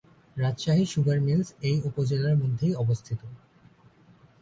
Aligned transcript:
Rajshahi 0.37 0.85
sugar 0.85 1.19
mills 1.21 1.47
এই 1.61 1.77
উপজেলার 1.85 2.35
মধ্যেই 2.35 2.73
অবস্থিত। 2.75 3.21